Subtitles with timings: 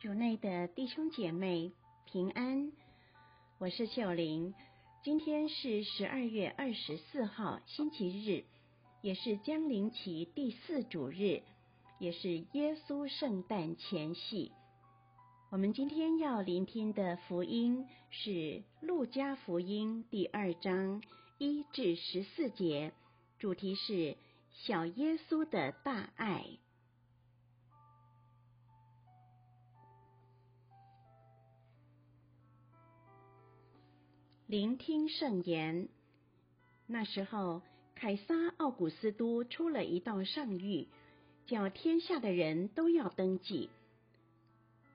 [0.00, 1.72] 主内的弟兄姐妹
[2.06, 2.72] 平安，
[3.58, 4.54] 我是秀玲。
[5.04, 8.44] 今天是十二月二十四号星期日，
[9.02, 11.42] 也是将临期第四主日，
[11.98, 14.52] 也是耶稣圣诞前夕。
[15.50, 21.02] 我们今天要聆听的福音是路加福音第二章
[21.36, 22.94] 一至十四节，
[23.38, 24.16] 主题是
[24.64, 26.46] 小耶稣的大爱。
[34.50, 35.86] 聆听圣言。
[36.88, 37.62] 那时候，
[37.94, 40.88] 凯撒奥古斯都出了一道上谕，
[41.46, 43.70] 叫天下的人都要登记。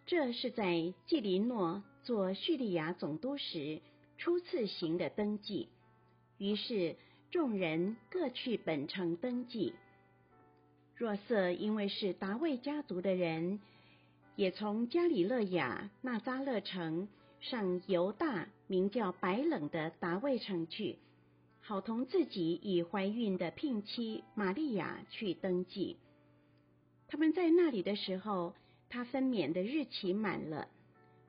[0.07, 3.79] 这是在季林诺做叙利亚总督时
[4.17, 5.69] 初次行的登记。
[6.37, 6.97] 于是
[7.31, 9.73] 众人各去本城登记。
[10.97, 13.61] 若瑟因为是达味家族的人，
[14.35, 17.07] 也从加里勒亚纳扎勒城。
[17.49, 20.97] 上犹大名叫白冷的达味城去，
[21.61, 25.97] 好同自己已怀孕的聘妻玛利亚去登记。
[27.07, 28.55] 他们在那里的时候，
[28.89, 30.67] 他分娩的日期满了，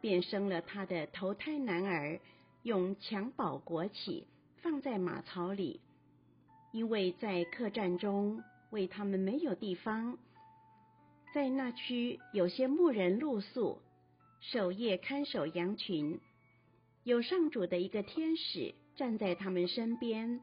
[0.01, 2.19] 便生了他的头胎男儿，
[2.63, 4.27] 用襁褓裹起，
[4.63, 5.81] 放在马槽里，
[6.73, 10.17] 因为在客栈中为他们没有地方。
[11.35, 13.83] 在那区有些牧人露宿。
[14.41, 16.21] 守夜看守羊群，
[17.03, 20.41] 有上主的一个天使站在他们身边，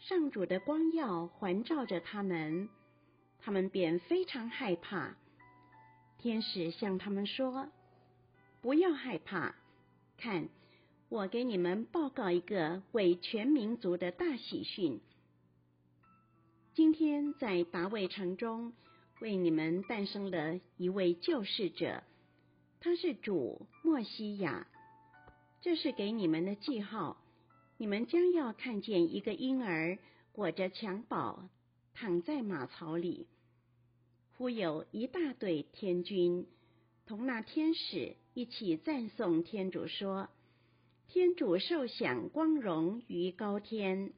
[0.00, 2.68] 上主的光耀环照着他们，
[3.38, 5.16] 他们便非常害怕。
[6.18, 7.68] 天使向他们说
[8.60, 9.54] ：“不要害怕，
[10.18, 10.48] 看，
[11.08, 15.00] 我给你们报告一个为全民族的大喜讯。
[16.74, 18.72] 今天在达味城中
[19.20, 22.02] 为你们诞生了一位救世者。”
[22.84, 24.66] 他是主莫西亚，
[25.60, 27.16] 这是给你们的记号。
[27.76, 29.98] 你们将要看见一个婴儿
[30.32, 31.48] 裹着襁褓
[31.94, 33.28] 躺在马槽里。
[34.36, 36.48] 忽有一大队天军
[37.06, 40.28] 同那天使一起赞颂天主，说
[41.06, 44.12] ：“天主受享光荣于高天，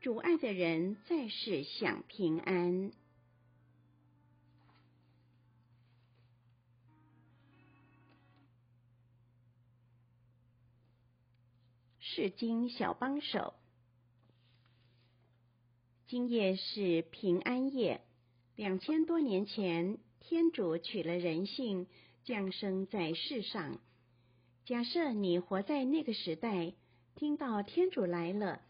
[0.00, 2.90] 主爱的人在世享平安。”
[12.12, 13.54] 是经小帮手，
[16.08, 18.00] 今夜是平安夜。
[18.56, 21.86] 两千多年前，天主取了人性，
[22.24, 23.78] 降生在世上。
[24.64, 26.72] 假设你活在那个时代，
[27.14, 28.60] 听到天主来了，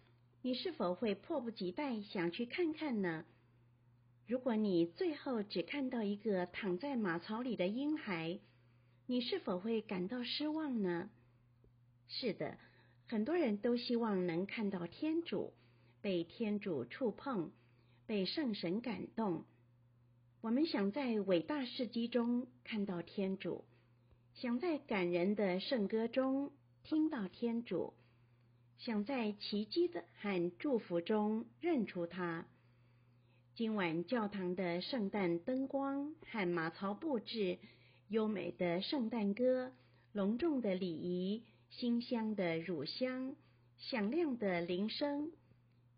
[0.43, 3.25] 你是否会迫不及待想去看看呢？
[4.27, 8.39] 如果你最后只看到一个躺在马槽里的婴孩，
[9.07, 11.09] 你是否会感到失望呢？
[12.07, 12.59] 是的。
[13.11, 15.53] 很多人都希望能看到天主，
[16.01, 17.51] 被天主触碰，
[18.07, 19.43] 被圣神感动。
[20.41, 23.65] 我们想在伟大事迹中看到天主，
[24.35, 26.53] 想在感人的圣歌中
[26.85, 27.95] 听到天主，
[28.79, 32.47] 想在奇迹的和祝福中认出他。
[33.57, 37.59] 今晚教堂的圣诞灯光和马槽布置，
[38.07, 39.73] 优美的圣诞歌，
[40.13, 41.43] 隆重的礼仪。
[41.71, 43.35] 馨香的乳香，
[43.79, 45.33] 响亮的铃声，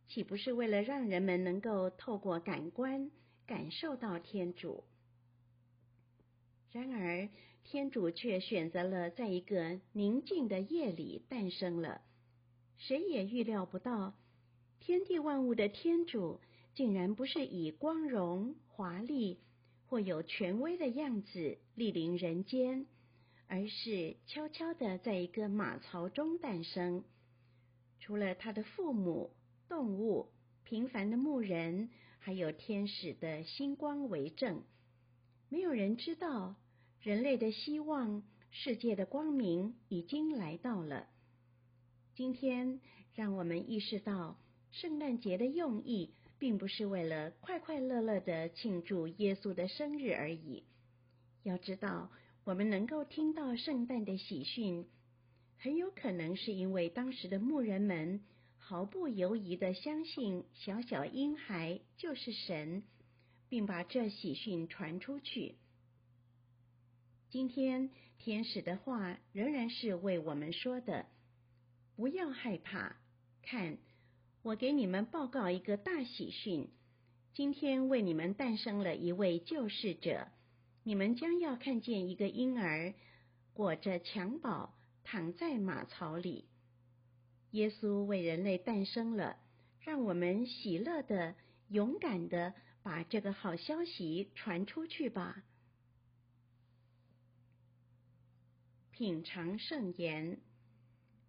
[0.07, 3.11] 岂不是为了让人们能够透过感官
[3.47, 4.85] 感受到天主？
[6.71, 7.29] 然而，
[7.65, 12.01] 天主却选择了在一个宁静的夜里诞生了。
[12.79, 14.15] 谁也预料不到，
[14.81, 16.41] 天地万物的天主
[16.75, 19.39] 竟然不是以光荣、华丽
[19.87, 22.87] 或有权威的样子莅临人间。
[23.53, 27.05] 而是悄悄地在一个马槽中诞生，
[28.01, 29.31] 除了他的父母、
[29.69, 30.31] 动物、
[30.65, 34.63] 平凡的牧人，还有天使的星光为证，
[35.51, 36.57] 没有人知道
[37.03, 41.07] 人类的希望、世界的光明已经来到了。
[42.15, 42.81] 今天，
[43.15, 44.39] 让我们意识到，
[44.71, 50.65] 圣诞节的用意，并不是为了快快乐乐地庆祝耶稣的生日而已。
[51.43, 52.11] 要知道。
[52.45, 54.85] 我们能够听到圣诞的喜讯，
[55.59, 58.21] 很有可能是因为当时的牧人们
[58.59, 62.83] 毫不犹豫的相信小小婴孩就是神，
[63.49, 65.55] 并把这喜讯传出去。
[67.31, 71.07] 今天天使的话仍然是为我们说的：
[71.95, 72.97] 不要害怕，
[73.43, 73.79] 看，
[74.43, 76.69] 我给你们报告一个大喜讯，
[77.35, 80.27] 今天为你们诞生了一位救世者。
[80.85, 82.95] 你们将要看见一个婴儿
[83.53, 84.75] 裹着襁褓
[85.05, 86.47] 躺在马槽里。
[87.53, 89.37] 耶稣为人类诞生了，
[89.81, 91.35] 让我们喜乐的、
[91.69, 95.45] 勇敢的把这个好消息传出去吧。
[98.91, 100.39] 品尝圣言，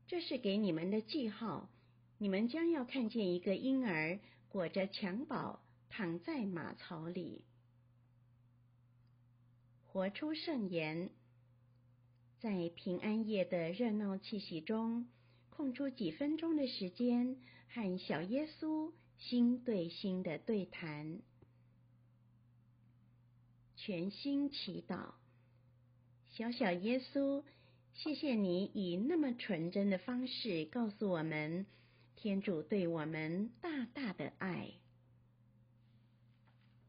[0.07, 1.69] 这是给你们的记号。
[2.17, 5.59] 你们将要看见一个婴儿裹着襁褓
[5.89, 7.43] 躺在马槽里。
[9.93, 11.11] 活出圣言，
[12.39, 15.07] 在平安夜的热闹气息中，
[15.51, 17.37] 空出几分钟的时间，
[17.69, 21.19] 和小耶稣心对心的对谈。
[23.75, 25.11] 全心祈祷。
[26.31, 27.43] 小小耶稣，
[27.93, 31.67] 谢谢你以那么纯真的方式告诉我们，
[32.15, 34.71] 天主对我们大大的爱。